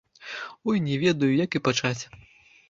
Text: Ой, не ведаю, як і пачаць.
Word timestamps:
Ой, 0.67 0.79
не 0.87 0.95
ведаю, 1.03 1.29
як 1.45 1.59
і 1.61 1.63
пачаць. 1.69 2.03